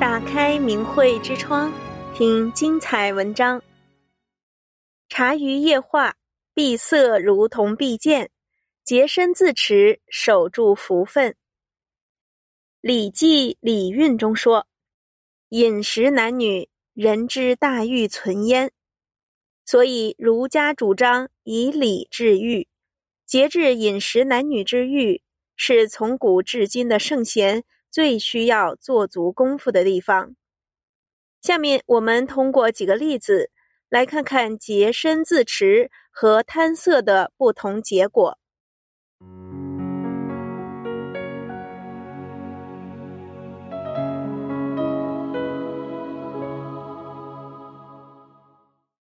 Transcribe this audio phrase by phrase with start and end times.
[0.00, 1.70] 打开明慧之窗，
[2.14, 3.62] 听精彩文章。
[5.10, 6.16] 茶余夜话，
[6.54, 8.30] 闭塞如同必见，
[8.82, 11.32] 洁身自持，守住福分。
[12.80, 14.66] 《礼记·礼运》中说
[15.50, 18.72] ：“饮食男女，人之大欲存焉。”
[19.66, 22.66] 所以儒家主张以礼治欲，
[23.26, 25.20] 节制饮食男女之欲，
[25.56, 30.34] 是从古至今的圣贤最需要做足功夫的地方。
[31.40, 33.50] 下面我们通过几个例子，
[33.88, 38.38] 来看看洁身自持和贪色的不同结果。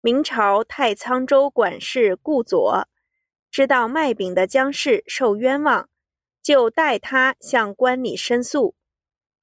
[0.04, 2.88] 明朝太仓州管事顾佐
[3.52, 5.88] 知道卖饼的姜氏受冤枉，
[6.42, 8.74] 就代他向官吏申诉，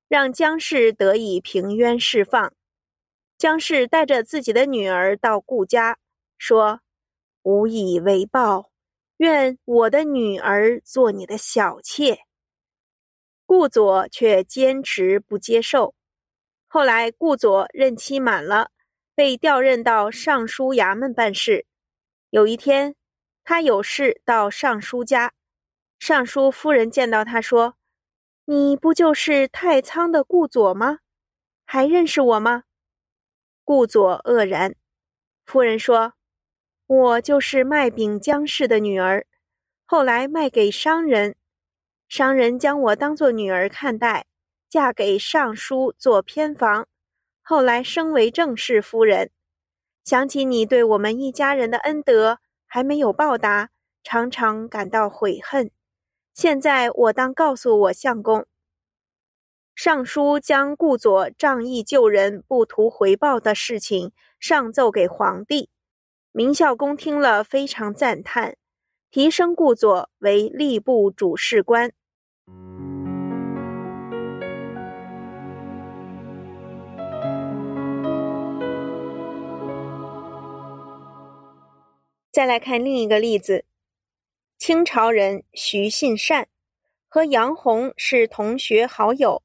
[0.09, 2.53] 让姜氏得以平冤释放。
[3.37, 5.99] 姜氏带着自己的女儿到顾家，
[6.39, 6.81] 说
[7.43, 8.71] ：“无以为报，
[9.19, 12.21] 愿我的女儿做你的小妾。”
[13.47, 15.95] 顾佐却坚持不接受。
[16.67, 18.71] 后来顾佐任期满了，
[19.15, 21.65] 被调任到尚书衙门办事。
[22.31, 22.95] 有一天，
[23.45, 25.33] 他有事到尚书家，
[25.99, 27.77] 尚书夫人见到他说
[28.51, 31.01] ：“你不就是太仓的顾佐吗？
[31.67, 32.63] 还认识我吗？”
[33.63, 34.75] 顾佐愕然，
[35.45, 36.15] 夫人说
[36.89, 39.27] ：“我就是卖饼江氏的女儿，
[39.85, 41.37] 后来卖给商人，
[42.09, 44.25] 商人将我当做女儿看待，
[44.67, 46.89] 嫁给尚书做偏房，
[47.43, 49.31] 后来升为正室夫人。
[50.07, 53.69] 想起你对我们一家人的恩德还没有报答，
[54.03, 55.71] 常常感到悔恨。
[56.41, 58.47] 现在我当告诉我相公。”
[59.75, 65.69] 尚书将顾佐仗义救人、不图回报的事情上奏给皇帝，
[66.31, 68.57] 明孝公听了非常赞叹，
[69.11, 71.91] 提升顾佐为吏部主事官。
[82.31, 83.65] 再来看另一个例子，
[84.69, 86.47] 清朝人徐信善
[87.09, 89.43] 和杨红是同学好友。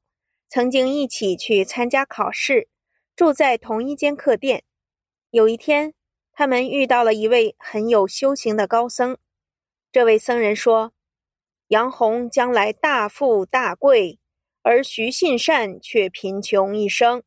[0.50, 2.68] 曾经一起去参加考试，
[3.16, 4.64] 住在同一间客店。
[5.30, 5.94] 有一天，
[6.34, 9.16] 他们遇到了一位很有修行的高僧。
[9.90, 10.92] 这位僧人说
[11.68, 14.18] ：“杨红将来大富大贵，
[14.60, 17.22] 而徐信善却贫穷一生。”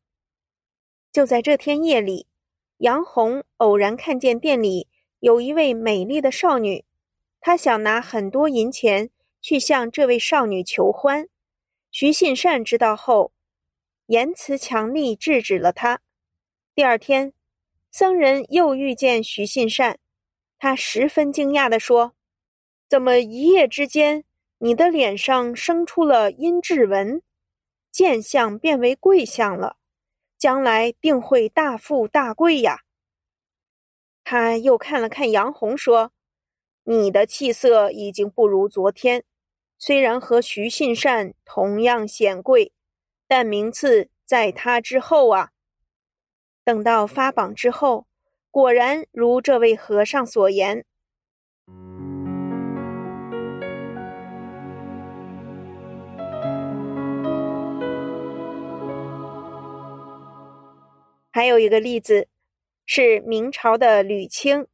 [1.10, 2.28] 就在这天夜里，
[2.76, 4.86] 杨红偶然看见店里
[5.18, 6.84] 有一位美丽的少女，
[7.48, 9.08] 他想拿很多银钱
[9.40, 11.30] 去向这位少女求欢。
[11.90, 13.32] 徐信善知道后，
[14.04, 16.02] 言辞强力制止了他。
[16.74, 17.32] 第二天，
[17.90, 19.98] 僧人又遇见徐信善，
[20.58, 22.12] 他十分惊讶地说
[22.86, 24.24] ：“怎么一夜之间，
[24.58, 27.22] 你的脸上生出了阴騭纹，
[27.90, 29.78] 贱相变为贵相了？
[30.36, 32.82] 将来定会大富大贵呀！”
[34.22, 36.12] 他又看了看杨红，说
[36.88, 39.22] ：“你的气色已经不如昨天。”
[39.76, 42.72] 虽然和徐信善同样显贵，
[43.28, 45.50] 但名次在他之后啊。
[46.64, 48.06] 等到发榜之后，
[48.50, 50.84] 果然如这位和尚所言。
[61.30, 62.26] 还有一个例子，
[62.84, 64.66] 是明朝的吕清，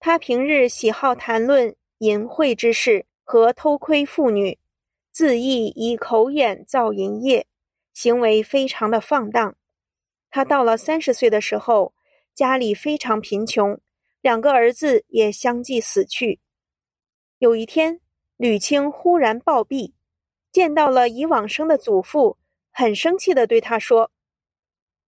[0.00, 3.06] 他平日喜好谈论淫秽之事。
[3.22, 4.58] 和偷窥妇女，
[5.12, 7.46] 自意以口眼造淫业，
[7.92, 9.54] 行为非常的放荡。
[10.30, 11.94] 他到了三十岁的时候，
[12.34, 13.80] 家里非常贫穷，
[14.20, 16.40] 两个儿子也相继死去。
[17.38, 18.00] 有一天，
[18.36, 19.92] 吕青忽然暴毙，
[20.50, 22.36] 见到了已往生的祖父，
[22.72, 24.10] 很生气地对他说：“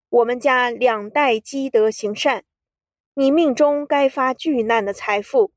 [0.07, 2.45] 我们家两代积德行善，
[3.15, 5.51] 你命中该发巨难的财富，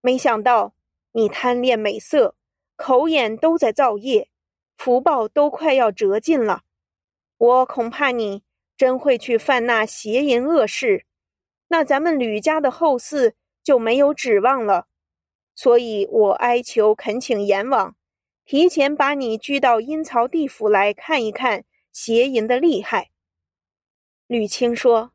[0.00, 0.74] 没想到。”
[1.14, 2.36] 你贪恋美色，
[2.74, 4.30] 口眼都在造业，
[4.78, 6.62] 福报都快要折尽了。
[7.36, 8.44] 我恐怕你
[8.78, 11.04] 真会去犯那邪淫恶事，
[11.68, 14.86] 那咱们吕家的后嗣就没有指望了。
[15.54, 17.94] 所以我哀求恳请阎王，
[18.46, 23.10] 提前把你拘到阴曹地府来看一看邪淫的厉害。
[24.26, 25.12] 吕青说：“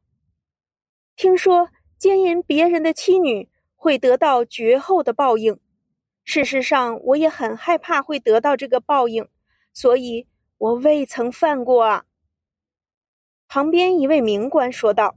[1.18, 5.60] 听说奸淫别人的妻女会得到绝后的报应。”
[6.24, 9.28] 事实上，我也很害怕会得到这个报应，
[9.74, 10.28] 所以
[10.58, 12.06] 我未曾犯过啊。
[13.48, 15.16] 旁边一位名官说道：“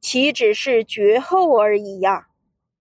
[0.00, 2.28] 岂只是绝后而已呀！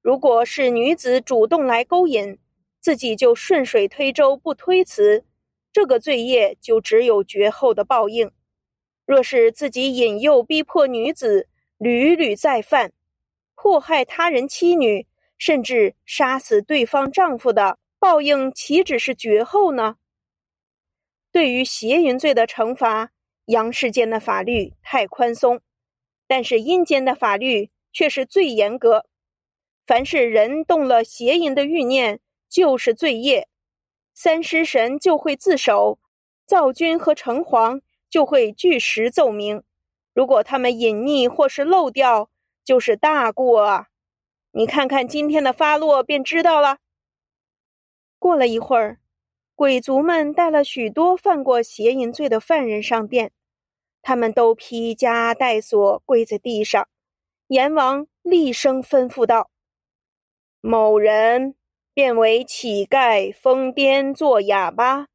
[0.02, 2.40] 如果是女子主动来勾引，
[2.80, 5.24] 自己就顺水推舟不推辞，
[5.72, 8.32] 这个罪业就只有绝后的报应。
[9.06, 12.94] 若是自己引诱逼迫女子，屡屡再犯，
[13.56, 19.98] 迫害他人妻女，甚至杀死对方丈夫的，报应岂止是绝后呢？
[21.32, 23.12] 对于邪淫罪的惩罚，
[23.46, 25.60] 阳世间的法律太宽松，
[26.28, 29.06] 但是阴间的法律却是最严格。
[29.86, 33.50] 凡是人动了邪淫的欲念，就是罪业，
[34.14, 36.00] 三尸神就会自首，
[36.46, 39.64] 灶君和城隍就会据实奏明。
[40.14, 42.30] 如果他们隐匿或是漏掉，
[42.64, 43.88] 就是大过啊！
[44.52, 46.78] 你看看今天的发落，便知道了。
[48.20, 49.00] 过了一会儿，
[49.56, 53.32] 鬼卒们带了许多犯过邪淫罪的犯人上殿，
[54.02, 56.88] 他们都披枷带锁，跪在地上。
[57.48, 59.50] 阎王厉声吩咐道
[60.62, 61.56] ：“某人
[61.94, 65.08] 变为乞丐，疯癫作哑巴；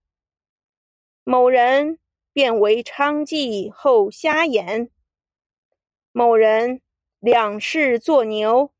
[1.24, 1.98] 某人
[2.38, 4.90] 变为娼妓，后瞎眼；
[6.12, 6.80] 某人
[7.18, 8.70] 两世做牛；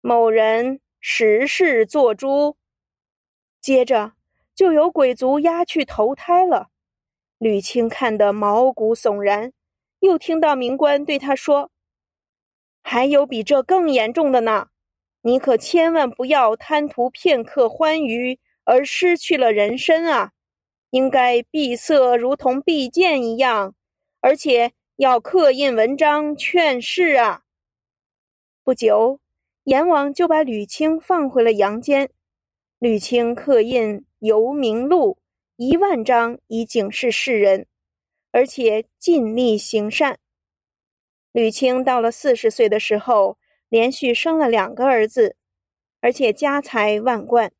[0.00, 2.56] 某人十世做猪。”
[3.60, 4.14] 接着
[4.54, 6.70] 就有鬼卒押去投胎了。
[7.36, 9.52] 吕清看得毛骨悚然，
[10.00, 11.70] 又听到明官对他说
[12.82, 14.68] ：“还有比这更严重的呢，
[15.20, 20.32] 你可千万不要贪图片刻欢愉而失去了人身啊！
[20.92, 23.74] 应该闭塞如同闭剑一样，
[24.20, 27.42] 而且要刻印文章劝世啊！”
[28.62, 29.18] 不久，
[29.64, 32.10] 阎王就把吕青放回了阳间。
[32.78, 35.18] 吕青刻印游冥录
[35.56, 37.66] 一万张，以警示世人，
[38.30, 40.18] 而且尽力行善。
[41.32, 45.36] 吕青到了四十岁的时候，连续生了两个儿子，
[46.00, 47.50] 而且家财万贯。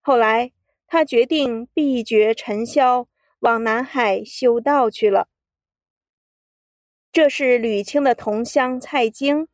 [0.00, 0.52] 后来，
[0.94, 3.08] 他决定闭绝尘嚣，
[3.40, 5.26] 往南海修道去了。
[7.10, 9.48] 这是吕清的同乡蔡京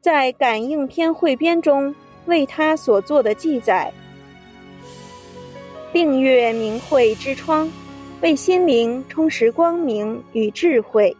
[0.00, 1.94] 在《感应篇汇编》中
[2.24, 3.92] 为他所做的记载。
[5.92, 7.70] 订阅明慧之窗，
[8.22, 11.14] 为心灵充实光明与智慧。